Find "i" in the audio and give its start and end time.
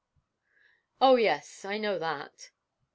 1.63-1.77